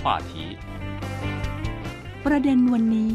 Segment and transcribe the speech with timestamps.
[0.00, 0.32] 话题。
[2.26, 3.14] ประเด็นวันนี้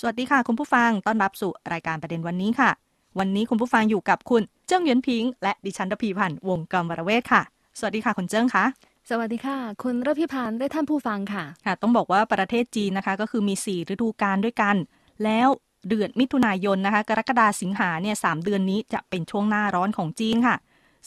[0.00, 2.70] สวัสดีค่ะ คุณผู้ฟัง ต้อนรับสู่รายการประเด็นวันนี้ค่ะ
[3.18, 7.42] วันนี้คุณผู้ฟังอยู่กับคุณเจิ้งหยวนพิง และดิฉันรพีพันธ์วงกรวรเวทค่ะ
[7.78, 8.64] สวัสดีค่ะคุณเจิ้งคะ
[9.10, 14.76] สวัสดีค่ะ คุณระพิพันธ์และท่านผู้ฟังค่ะ ค่ะ ต้องบอกว่าประเทศจีนนะคะ ก็คือมี 4 ฤดูกาลด้วยกัน
[15.24, 15.48] แล้ว
[15.88, 20.56] เดือนมิถุนายนนะคะ กรกฎาสิงหาเนี่ยสเดือนนี้จะเป็นช่วงหน้าร้อนของจีนค่ะ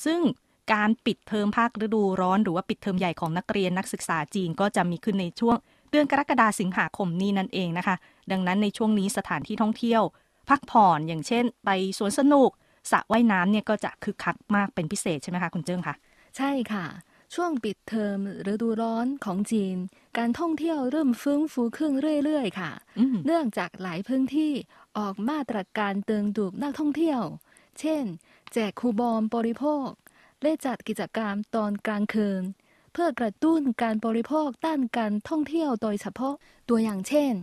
[0.05, 0.19] ซึ่ง
[0.73, 5.55] การปิดเทอมภาคฤดูร้อนหรือว่าปิดเทอมใหญ่ของนักเรียนนักศึกษาจีนก็จะมีขึ้นในช่วง
[5.91, 7.95] เดือนกรกฎาสิงหาคมนี้นั่นเองนะคะ
[8.31, 10.01] ดังนั้นในช่วงนี้สถานที่ท่องเที่ยว
[10.49, 12.49] พักผ่อนอย่างเช่น ไปสวนสนุก
[12.91, 15.95] สระว่ายน้ำเนี่ยก็จะคึกคักมากเป็นพิเศษใช่ไหมคะคุณเจิ้งคะ
[16.37, 16.85] ใช่ค่ะ
[17.33, 18.17] ช่วงปิดเทอม
[18.51, 19.77] ฤดูร้อนของจีน
[20.17, 21.91] การท่องเที่ยวเริ่มฟื้นฟูขึ้น
[22.23, 24.53] เรื่อยๆ ค่ะอืมเนื่องจากหลายพื้นที่
[24.97, 27.21] ออกมาตรการเตือนดูกนักท่องเที่ยว
[27.79, 28.03] เช่น
[28.53, 29.87] แจกคูปองบริโภค
[30.41, 32.41] และจัดกิจกรรมตอนกลางคืน
[32.91, 36.35] เพื่อกระตุ้นการบริโภคด้านการท่องเที่ยวโดยเฉพาะ
[36.69, 37.33] ตัวอย่างเช่น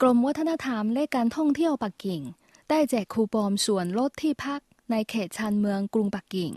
[0.00, 2.22] กรมวัฒนธรรมและการท่องเที่ยวปักกิ่ง
[2.70, 4.60] ได้แจกคูปองส่วนลดที่พัก
[4.90, 6.52] ในเขตชานเมืองกรุงปักกิ่ง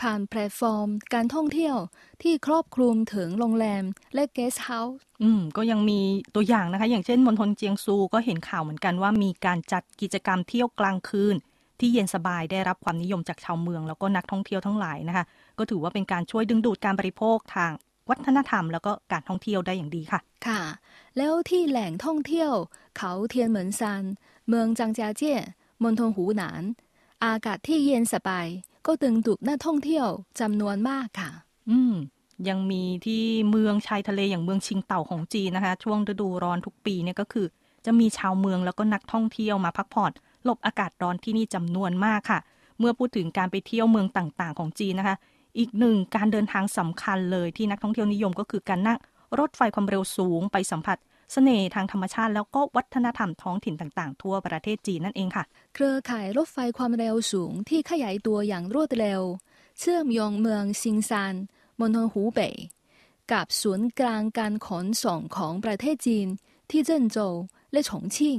[0.00, 1.76] ผ่านแพลตฟอร์ม การท่องเที่ยว
[2.22, 6.00] ที่ครอบคลุมถึงโรงแรมและเกสต์เฮาส์อืมก็ยังมี
[6.34, 11.34] ตัวอย่างนะคะ อย่างเช่นมณฑลเจียงซูก็เห็นข่าวเหมือนกันว่ามีการจัดกิจกรรมเที่ยวกลางคืน
[11.80, 15.24] ที่เย็นสบายได้รับความนิยมจากชาวเมือง แล้วก็นักท่องเที่ยวทั้งหลายนะคะ
[15.58, 17.70] ก็ถือว่าเป็นการช่วยดึงดูดการบริโภคทาง
[18.10, 20.62] วัฒนธรรม แล้วก็การท่องเที่ยวได้อย่างดีค่ะ ค่ะ
[21.16, 22.52] แล้วที่แหล่งท่องเที่ยว
[22.98, 24.04] เขาเทียนเหมินซาน
[24.48, 25.40] เมืองจางจาเจี้ย
[25.82, 26.62] มณฑลหูหนาน
[27.24, 28.48] อากาศที่เย็นสบาย
[28.86, 30.06] ก็ดึงดูดนักท่องเที่ยว
[30.40, 31.30] จำนวนมากค่ะ
[31.70, 31.94] อืม
[32.48, 37.46] ยังมีที่เมืองชายทะเลอย่างเมืองชิงเต่าของจีนนะคะ ช่วงฤดูร้อนทุกปีเนี่ยก็คือ
[37.86, 40.12] จะมีชาวเมืองแล้วก็นักท่องเที่ยวมาพักผ่อน
[40.44, 42.38] หลบอากาศร้อนที่นี่จำนวนมากค่ะ
[42.78, 45.16] เมื่อพูดถึงการไปเที่ยวเมืองต่างๆ ของจีนนะคะ
[45.58, 48.98] อีกหนึ่งการเดินทางสำคัญเลยที่นักท่องเที่ยวนิยมก็คือการนั่ง
[49.38, 50.98] รถไฟความเร็วสูงไปสัมผัส
[51.32, 55.44] เสน่ห์ทางธรรมชาติ แล้วก็วัฒนธรรมท้องถิ่นต่างๆ ทั่วประเทศจีนนั่นเองค่ะ
[55.74, 59.22] เครือข่ายรถไฟความเร็วสูงที่ขยายตัวอย่างรวดเร็ว
[59.78, 61.34] เชื่อมโยงเมืองซิงซาน
[61.80, 62.54] มณฑลหูเป่ย
[63.32, 66.28] กับศูนย์กลางการขนส่งของประเทศจีน
[66.70, 67.34] ที่เจิ้นโจว
[67.72, 68.38] และฉงชิ่ง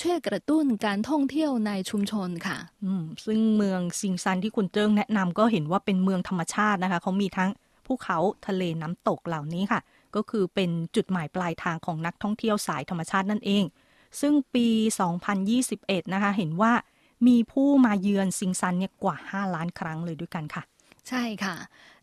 [0.00, 7.50] ช่วยกระตุ้นการท่องเที่ยวในชุมชนค่ะ อืม ซึ่งเมืองซิงซานที่คุณเจิ้งแนะนำก็เห็นว่าเป็นเมืองธรรมชาตินะคะ เขามีทั้ง
[7.86, 9.80] ภูเขาทะเลน้ำตกเหล่านี้ค่ะ
[10.16, 13.64] ก็คือเป็นจุดหมายปลายทางของนักท่องเที่ยวสายธรรมชาตินั่นเอง
[14.20, 14.68] ซึ่งปี
[15.40, 16.72] 2021 นะคะ เห็นว่า
[17.26, 20.62] มีผู้มาเยือนซิงซันเนี่ยกว่า 5 ล้านครั้งเลยด้วยกันค่ะ
[21.08, 21.56] ใช่ค่ะ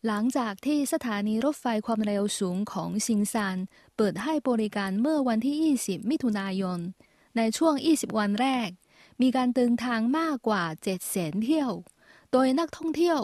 [0.08, 3.58] หลังจากที่สถานีรถไฟความเร็วสูงของซิงซาน
[3.98, 6.80] เปิดให้บริการเมื่อวันที่ 20 มิถุนายน
[7.38, 8.70] ในช่วง 20 วันแรก
[9.22, 11.72] มีการเดินทางมากกว่า7แสนเที่ยว
[12.32, 13.20] โดยนักท่องเที่ยว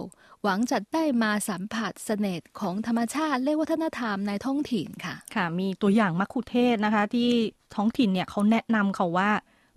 [0.48, 7.30] หวังจะได้มาสัมผัสเสน่ห์ของธรรมชาติและวัฒนธรรมในท้องถิ่นค่ะ ค่ะ มีตัวอย่างมัคคุเทศก์นะคะ ที่
[7.76, 9.30] ท้องถิ่นเนี่ยเขาแนะนำเขาว่า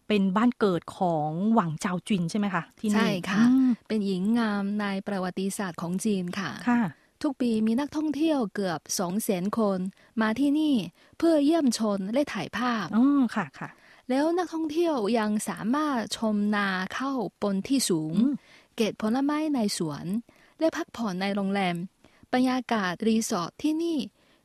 [0.09, 6.81] เป็นบ้านเกิดของหวังเจ้าจินใช่ไหมคะที่นี่ใช่ค่ะอืมเป็นหญิงงามในประวัติศาสตร์ของจีนค่ะค่ะ
[7.23, 9.79] ทุกปีมีนักท่องเที่ยวเกือบ2แสนคน
[10.21, 10.75] มาที่นี่
[11.19, 13.69] เพื่อเยี่ยมชนและถ่ายภาพอ๋อค่ะค่ะ
[14.09, 17.13] แล้วนักท่องเที่ยวยังสามารถชมนาเข้า
[17.43, 18.35] บนที่สูงอืม
[18.77, 20.07] เก็บผลไม้ในสวน
[20.61, 21.77] และพักผ่อนในโรงแรม
[22.33, 23.99] บรรยากาศรีสอร์ทที่นี่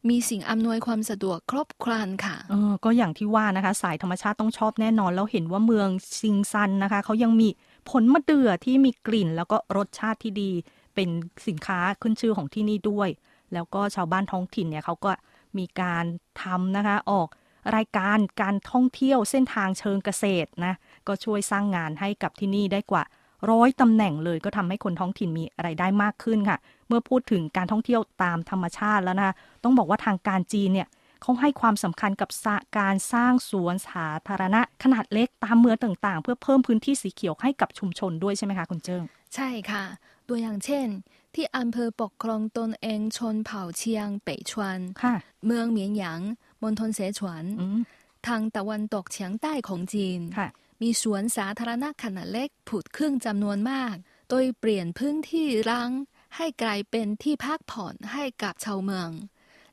[0.09, 5.89] มีสิ่งอำนวยความสะดวกครบครันค่ะเออก็อย่างที่ว่านะคะ สายธรรมชาติต้องชอบแน่นอน แล้วเห็นว่าเมือง
[6.21, 7.49] ซิงซันนะคะ เขายังมี
[7.89, 10.51] ผลมะเดื่อที่มีกลิ่นแล้วก็รสชาติที่ดี
[10.95, 11.09] เป็น
[11.47, 13.09] สินค้าขึ้นชื่อของที่นี่ด้วย
[13.53, 15.11] แล้วก็ชาวบ้านท้องถิ่นเนี่ยเขาก็
[15.57, 16.05] มีการ
[16.41, 17.27] ทำนะคะออก
[17.75, 20.73] รายการการท่องเที่ยวเส้นทางเชิงเกษตรนะ
[21.07, 23.03] ก็ช่วยสร้างงานให้กับที่นี่ได้กว่า
[23.49, 30.87] ร้อยตำแหน่งเลยก็ทำให้คนท้องถิ่นมีไรายได้มากขึ้นค่ะ เมื่อพูดถึงการท่องเที่ยวตามธรรมชาติแล้วนะคะต้องบอกว่าทางการจีนเนี่ย
[31.21, 39.03] เขาให้ความสำคัญกับสะการสร้างสวนสาธารณะ ขนาดเล็กตามเมืองต่างๆ เพื่อเพิ่มพื้นที่สีเขียวให้กับชุมชนด้วยใช่ไหมคะคุณเจิ้ง
[39.35, 39.83] ใช่ค่ะ
[40.27, 40.87] ตัวอย่างเช่น
[41.35, 45.15] ที่อำเภอปกครองตนเองชนเผ่าเชียงเป่ยชวนค่ะ
[45.45, 46.21] เมืองเหมียนหยาง
[46.61, 47.79] มณฑลเสฉวนอืม
[48.27, 50.49] ทางตะวันตกเฉียงใต้ของจีนค่ะ
[50.83, 53.95] มีสวนสาธารณะขนาดเล็กผุดขึ้นจำนวนมาก
[54.29, 55.91] โดยเปลี่ยนพื้นที่ร้าง
[56.35, 59.09] ให้กลายเป็นที่พักผ่อนให้กับชาวเมือง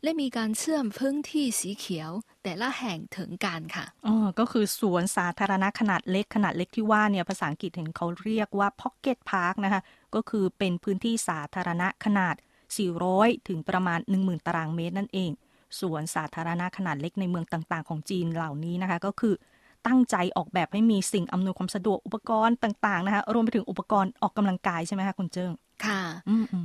[0.03, 2.11] และมีการเชื่อมพื้นที่สีเขียว
[2.43, 9.83] แต่ละแห่งถึงกันค่ะอ๋อก็คือสวนสาธารณะขนาดเล็กขนาดเล็กที่ว่าเนี่ยภาษาอังกฤษเห็นเขาเรียกว่า pocket park นะคะ
[10.15, 12.35] ก็คือเป็นพื้นที่สาธารณะขนาด
[12.91, 15.31] 400 ถึงประมาณ 10,000 ตารางเมตรนั่นเอง
[15.81, 19.35] สวนสาธารณะขนาดเล็กในเมืองต่างๆ ของจีนเหล่านี้นะคะ ก็คือ
[19.87, 25.51] ตั้งใจออกแบบให้มีสิ่งอำนวยความสะดวกอุปกรณ์ต่างๆนะคะรวมไปถึงอุปกรณ์ออกกำลังกายใช่ไหมคะคุณเจิ้ง
[25.87, 26.03] ค่ะ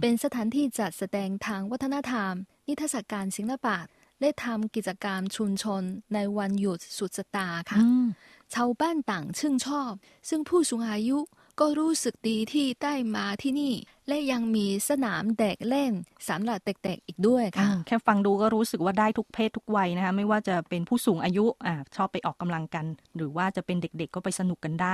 [0.02, 2.34] เป็นสถานที่จัดแสดงทางวัฒนธรรม
[2.68, 3.78] นิทรรศการศิลปะ
[4.20, 5.84] และทำกิจกรรมชุมชน
[6.14, 7.80] ในวันหยุดสุดสตาห์ค่ะ
[8.54, 9.92] ชาวบ้านต่างชื่นชอบ
[10.30, 11.18] ซึ่งผู้สูงอายุ
[11.60, 13.74] ก็รู้สึกดีที่ได้มาที่นี่
[14.07, 15.92] และยังมีสนามเด็กเล่น
[16.30, 22.86] สำหรับเด็กๆอีกด้วยค่ะ แค่ฟังดูก็รู้สึกว่าได้ทุกเพศทุกวัยนะคะ ไม่ว่าจะเป็นผู้สูงอายุอชอบไปออกกำลังกัน
[23.16, 24.94] หรือว่าจะเป็นเด็กๆก็ไปสนุกกันได้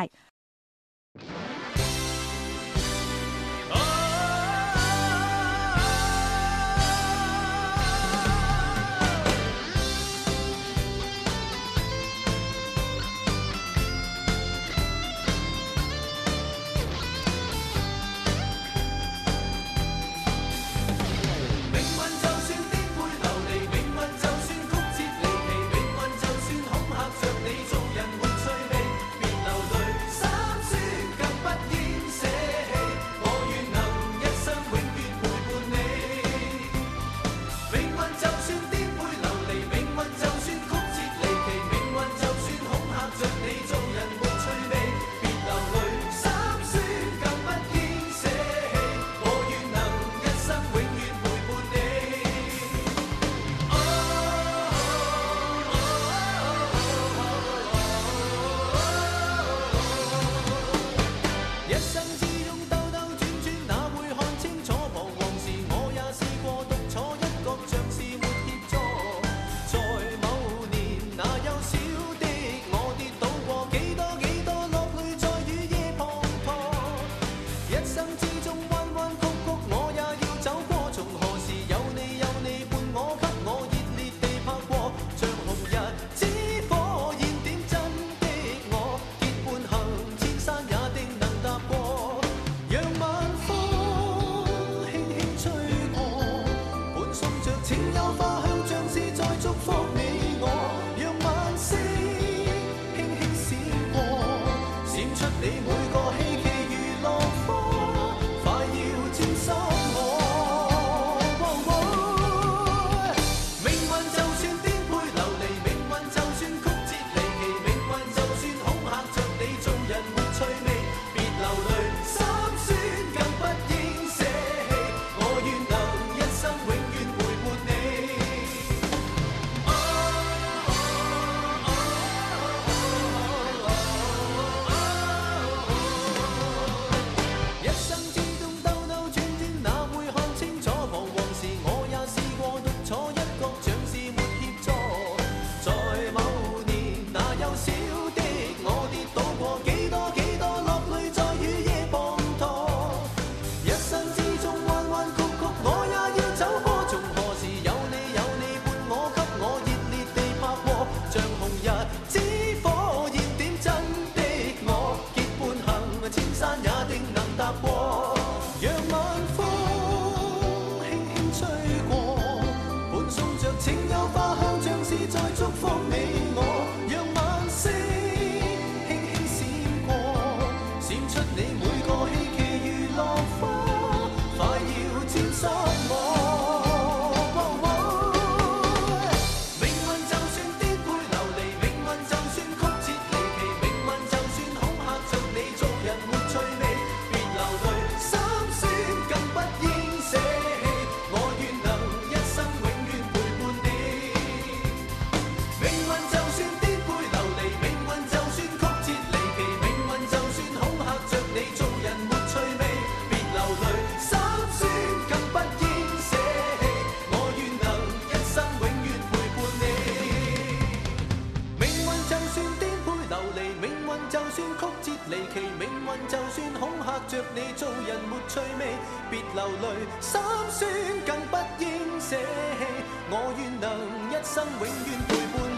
[233.60, 233.70] 能
[234.10, 235.51] 一生永远陪伴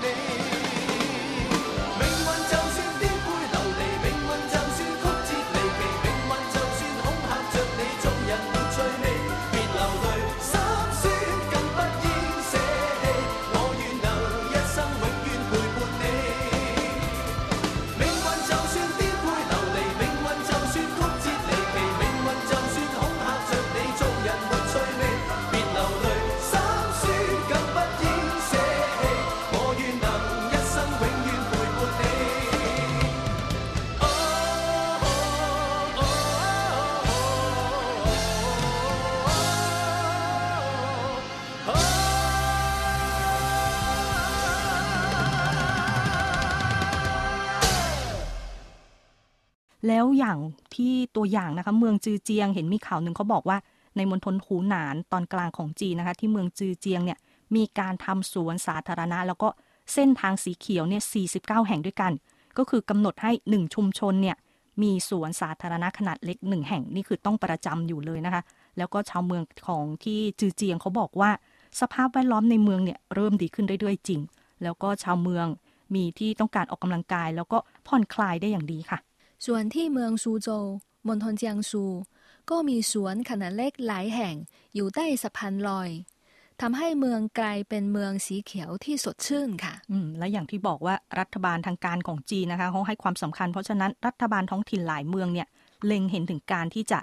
[49.87, 50.37] แล้วอย่าง
[50.75, 53.57] ที่ตัวอย่างนะคะเมืองจือเจียง เห็นมีข่าวหนึ่งเขาบอกว่า
[53.95, 57.19] ในมณฑลหูหนานตอนกลางของจีนนะคะ ที่เมืองจือเจียงเนี่ย
[57.55, 59.49] มีการทำสวนสาธารณะ แล้วก็
[59.93, 61.03] เส้นทางสีเขียวเนี่ย
[61.35, 62.11] 49 แห่งด้วยกัน
[62.57, 64.37] ก็คือกำหนดให้ 1 ชุมชนเนี่ย
[64.81, 68.41] มีสวนสาธารณะขนาดเล็กหนึ่งแห่งนี่คือต้องประจำอยู่เลยนะคะ
[68.77, 71.31] แล้วก็ชาวเมืองของที่จือเจียงเขาบอกว่า
[71.79, 74.21] สภาพแวดล้อมในเมืองเนี่ยเริ่มดีขึ้นเรื่อยๆจริง
[74.63, 75.45] แล้วก็ชาวเมือง
[75.95, 78.99] มีที่ต้องการออกกำลังกาย แล้วก็ผ่อนคลายได้อย่างดีค่ะ
[79.45, 80.65] ส่วนที่เมืองซูโจว
[81.07, 81.83] มณฑลเจียงซู
[82.49, 84.35] ก็มีสวนขนาดเล็กหลายแห่ง
[84.75, 85.89] อยู่ใต้สะพานลอย
[86.61, 95.47] ทำให้เมืองกลายเป็นเมืองสีเขียวที่สดชื่นค่ะ อืม และอย่างที่บอกว่ารัฐบาลทางการของจีนนะคะเขาให้ความสำคัญ เพราะฉะนั้นรัฐบาลท้องถิ่นหลายเมืองเนี่ย
[95.85, 96.99] เล็งเห็นถึงการที่จะ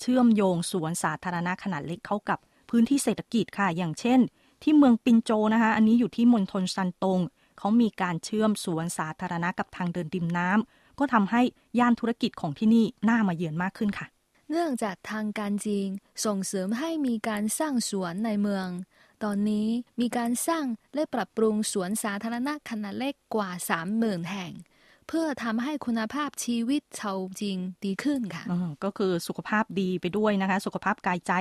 [0.00, 2.38] เชื่อมโยงสวนสาธารณะขนาดเล็กเข้ากับ
[2.70, 4.20] พื้นที่เศรษฐกิจค่ะ อย่างเช่น
[4.62, 7.20] ที่เมืองปินโจนะคะ อันนี้อยู่ที่มณฑลซันตง
[7.58, 11.42] เขามีการเชื่อมสวนสาธารณะกับทางเดินริมน้ำ ก็ทำให้
[11.78, 14.06] ย่านธุรกิจของที่นี่น่ามาเยือนมากขึ้นค่ะ
[14.50, 15.90] เนื่องจากทางการจีน
[16.24, 18.68] ส่งเสริมให้มีการสร้างสวนในเมือง
[19.24, 19.68] ตอนนี้
[20.00, 23.50] มีการสร้างและปรับปรุงสวนสาธารณะขนาดเล็กกว่า
[23.90, 24.52] 30,000 แห่ง
[25.08, 31.32] เพื่อทำให้คุณภาพชีวิตชาวจีนดีขึ้นค่ะอืมก็คือสุขภาพดีไปด้วยนะคะ สุขภาพกายใจ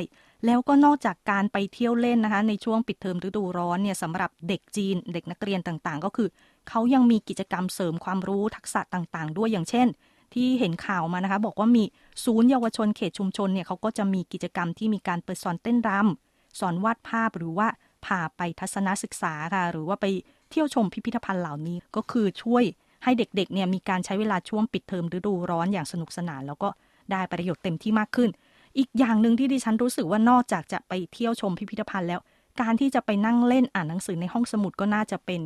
[0.45, 6.27] แล้วก็นอกจากการไปเที่ยวเล่นนะคะ ในช่วงปิดเทอมฤดูร้อนเนี่ยสำหรับเด็กจีน เด็กนักเรียนต่างๆ ก็คือ
[6.69, 9.87] เขายังมีกิจกรรมเสริมความรู้ทักษะต่างๆ ด้วยอย่างเช่น
[10.33, 11.83] ที่เห็นข่าวมานะคะ บอกว่ามี
[12.25, 17.67] ศูนย์เยาวชนเขตชุมชนเนี่ยเขาก็จะมีกิจกรรมที่มีการเปิดสอนเต้นรำสอนวาดภาพหรือว่า
[18.05, 20.05] พาไปทัศนศึกษาค่ะ หรือว่าไป
[20.49, 22.63] เที่ยวชมพิพิธภัณฑ์เหล่านี้ก็คือช่วย
[23.03, 26.69] ให้เด็กๆเนี่ยมีการใช้เวลาช่วงปิดเทอมฤดูร้อนอย่างสนุกสนาน แล้วก็
[27.11, 28.29] ได้ประโยชน์เต็มที่มากขึ้น
[28.77, 32.19] อีกอย่างหนึ่งที่ดิฉันรู้สึกว่านอกจากจะไปเที่ยวชมพิพิธภัณฑ์แล้ว
[32.61, 35.41] การที่จะไปนั่งเล่นอ่านหนังสือในห้องสมุดก็น่าจะเป็น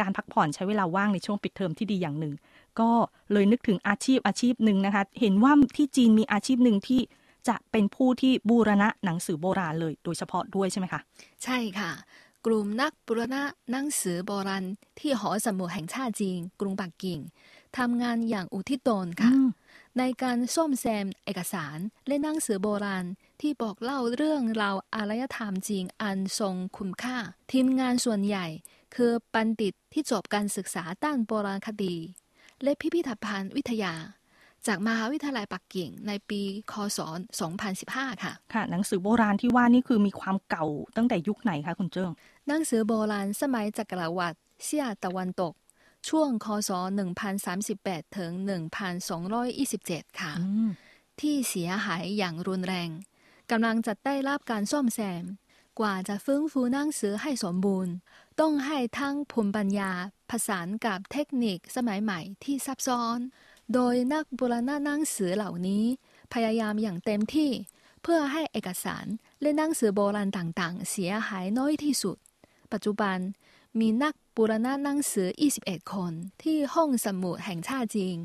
[0.00, 2.34] การพักผ่อนใช้เวลาว่างในช่วงปิดเทอมที่ดีอย่างหนึ่ง
[2.80, 2.90] ก็
[3.32, 7.00] เลยนึกถึงอาชีพอาชีพหนึ่งนะคะ เห็นว่าที่จีนมีอาชีพหนึ่งที่
[7.48, 11.00] จะเป็นผู้ที่บูรณะหนังสือโบราณเลย โดยเฉพาะด้วยใช่ไหมคะ
[11.44, 11.92] ใช่ค่ะ
[12.46, 14.64] กลุ่มนักบุรณะหนังสือโบราณ
[14.98, 17.20] ที่หอสมุดแห่งชาติจีน กรุงปักกิ่ง
[17.78, 19.48] ทำงานอย่างอุทิศตนค่ะอืม
[19.98, 23.04] ในการซ่อมแซมเอกสารและหนังสือโบราณ
[23.40, 27.16] ที่บอกเล่าเรื่องราวอารยธรรมจีนอันทรงคุณค่า
[27.52, 28.46] ทีมงานส่วนใหญ่
[28.94, 31.96] คือบัณฑิตที่จบการศึกษาด้านโบราณคดี
[32.62, 33.94] และพิพิธภัณฑ์วิทยา
[34.66, 36.40] จากมหาวิทยาลัยปักกิ่งในปี
[36.72, 36.98] คศ
[37.60, 40.66] 2015 ค่ะ ค่ะ หนังสือโบราณที่ว่านี่คือมีความเก่า
[40.96, 42.10] ตั้งแต่ยุคไหนคะคุณเจิ้ง
[42.48, 45.54] หนังสือโบราณสมัยจักรวรรดิเซียตะวันตก
[46.08, 46.70] ช่วงคศ
[47.44, 48.32] 1038 ถึง
[49.26, 50.70] 1227 ค่ะอืม
[51.20, 52.90] ที่เสียหายอย่างรุนแรง
[53.50, 55.24] กำลังจะได้รับการซ่อมแซม
[55.80, 57.94] กว่าจะฟื้นฟูหนังสือให้สมบูรณ์
[58.40, 59.92] ต้องให้ทั้งภูมิปัญญา
[60.30, 63.18] ผสานกับเทคนิคสมัยใหม่ที่ซับซ้อน
[63.74, 65.84] โดยนักโบราณหนังสือเหล่านี้
[66.32, 67.50] พยายามอย่างเต็มที่
[68.02, 69.06] เพื่อให้เอกสาร
[69.40, 72.16] และหนังสือโบราณต่างๆ เสียหายน้อยที่สุด
[72.72, 73.18] ปัจจุบัน
[73.80, 75.28] มีนักบูรณะหนังสือ
[75.60, 78.18] 21 คน ที่ห้องสมุดแห่งชาติจีน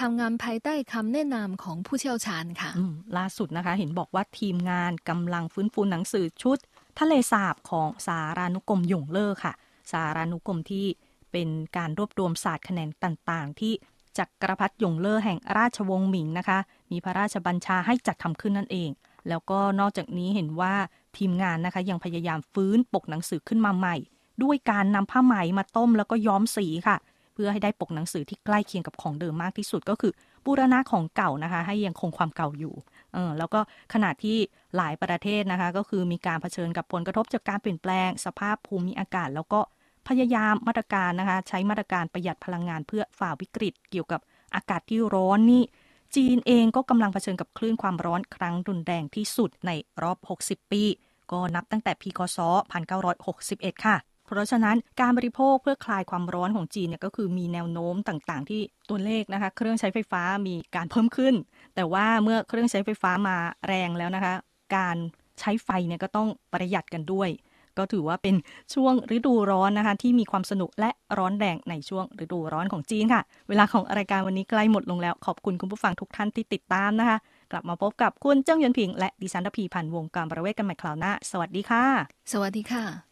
[0.00, 2.70] ทำงานภายใต้คำแนะนำของผู้เชี่ยวชาญค่ะ
[3.16, 6.58] ล่าสุดนะคะ เห็นบอกว่าทีมงานกำลังฟื้นฟูหนังสือชุด
[6.98, 9.52] ทะเลสาบของสารานุกรมหยงเล่อค่ะ
[9.92, 10.86] สารานุกรมที่
[11.32, 13.72] เป็นการรวบรวมศาสตร์แขนงต่างๆ ที่
[14.18, 16.58] จักรพรรดิหยงเล่อแห่งราชวงศ์หมิงนะคะ
[16.90, 18.90] มีพระราชบัญชาให้จัดทำขึ้นนั่นเอง
[19.28, 20.74] แล้วก็นอกจากนี้เห็นว่า
[21.16, 23.96] ทีมงานนะคะยังพยายามฟื้นปกหนังสือขึ้นมาใหม่
[24.42, 26.96] ด้วยการนำผ้าไหมมาต้มแล้วก็ย้อมสีค่ะ
[27.34, 30.12] เพื่อให้ได้ปกหนังสือที่ใกล้เคียงกับของเดิมมากที่สุดก็คือ
[30.44, 32.74] บูรณะของเก่านะคะ ให้ยังคงความเก่าอยู่
[33.14, 33.60] เออแล้วก็
[33.92, 34.38] ขณะที่
[34.76, 39.60] หลายประเทศนะคะ ก็คือมีการเผชิญกับผลกระทบจากการเปลี่ยนแปลงสภาพภูมิอากาศ แล้วก็
[40.08, 44.20] พยายามมาตรการนะคะ ใช้มาตรการประหยัดพลังงานเพื่อฝ่าวิกฤต เกี่ยวกับ
[44.54, 45.62] อากาศที่ร้อนนี่
[46.16, 49.70] จีนเองก็กำลังเผชิญกับคลื่นความร้อนครั้งรุนแรงที่สุดใน
[50.02, 50.82] รอบ 60 ปี
[51.32, 52.38] ก็นับตั้งแต่ปีคศ
[53.12, 61.34] 1961 ค่ะเพราะฉะนั้นการบริโภคเพื่อคลายความร้อนของจีนเนี่ยก็คือมีแนวโน้มต่างๆ ที่ตัวเลขนะคะ เครื่องใช้ไฟฟ้ามีการเพิ่มขึ้น
[61.74, 63.36] แต่ว่าเมื่อเครื่องใช้ไฟฟ้ามา
[63.68, 64.34] แรงแล้วนะคะ
[64.76, 64.96] การ
[65.40, 67.28] ใช้ไฟเนี่ยก็ต้องประหยัดกันด้วย
[67.78, 68.34] ก็ถือว่าเป็น
[68.74, 77.18] ช่วงฤดูร้อนนะคะ ที่มีความสนุกและร้อนแรงในช่วงฤดูร้อนของจีนค่ะ เวลาของรายการวันนี้ใกล้หมดลงแล้ว ขอบคุณคุณผู้ฟังทุกท่านที่ติดตามนะคะ
[77.52, 81.84] กลับมาพบกับคุณเจ้าหยนผิง และดิฉันทพีพันธ์วงการประเวศกันใหม่คราวหน้า สวัสดีค่ะ
[82.32, 82.84] สวัสดีค่ะ「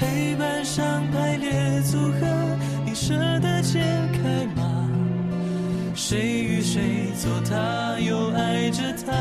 [0.00, 2.26] 黑板上排列组合，
[2.84, 3.80] 你舍得解
[4.12, 4.88] 开吗？
[5.94, 9.12] 谁与谁做他，又爱着他？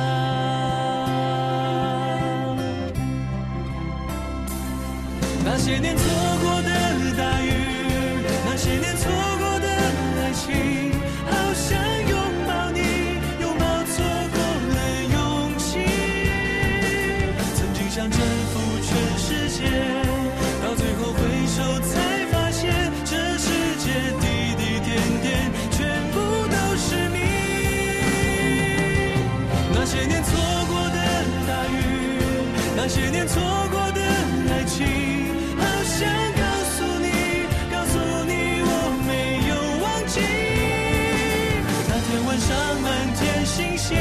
[5.44, 5.96] 那些年
[32.88, 34.02] 那些年错过的
[34.54, 34.86] 爱情，
[35.58, 37.10] 好想告诉你，
[37.72, 38.70] 告诉你我
[39.08, 39.10] 没
[39.50, 40.22] 有忘记。
[41.90, 42.48] 那天晚上
[42.84, 43.98] 满天星星，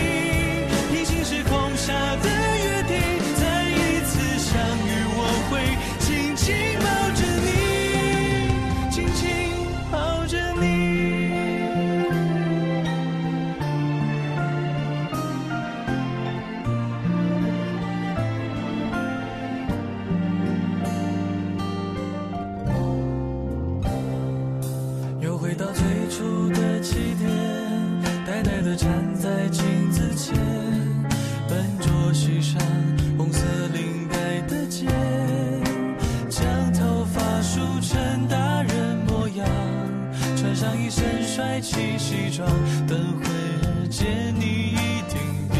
[41.65, 42.47] 起西装，
[42.87, 45.17] 等会儿见你一定
[45.49, 45.57] 比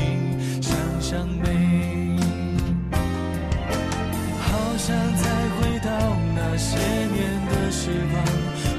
[0.61, 2.19] 想象美。
[4.39, 5.25] 好想再
[5.57, 5.89] 回到
[6.37, 7.17] 那些年
[7.49, 8.15] 的时光，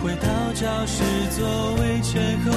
[0.04, 1.04] 回到教室
[1.36, 2.52] 座位前后，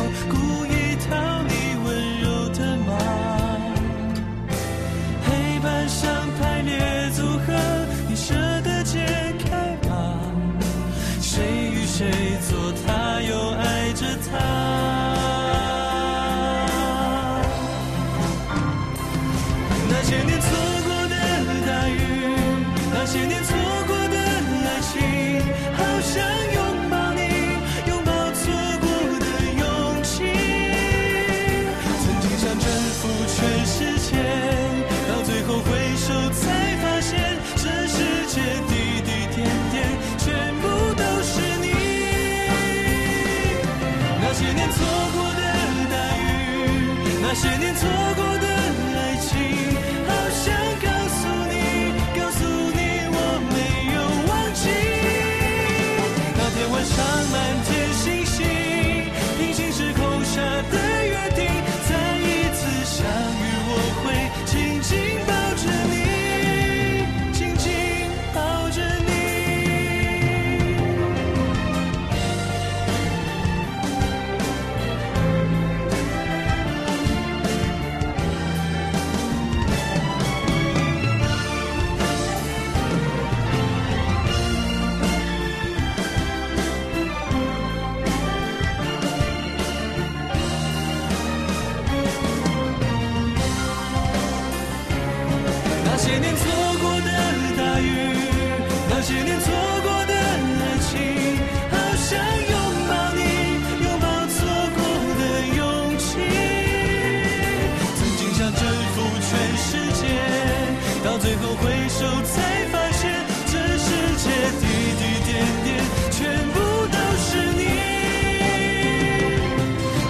[112.09, 112.35] 后才
[112.73, 113.01] 发现
[113.47, 114.27] 这世界
[114.61, 114.65] 滴
[114.99, 115.31] 滴点
[115.65, 115.69] 点
[116.11, 116.19] 全
[116.55, 116.57] 部
[116.95, 117.63] 都是你。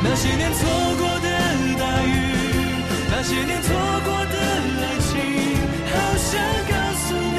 [0.03, 0.61] 那些年错
[0.99, 1.29] 过的
[1.79, 2.09] 大雨
[3.11, 3.69] 那些年错
[4.05, 4.37] 过的
[4.83, 5.11] 爱情
[5.91, 6.31] 好想
[6.71, 7.07] 告诉
[7.37, 7.39] 你。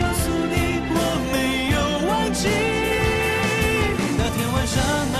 [0.00, 0.54] 告诉你。
[0.94, 0.98] 我
[1.32, 1.34] 没
[1.72, 1.76] 有
[2.08, 2.44] 忘记
[4.18, 4.74] 那天晚上
[5.12, 5.16] 满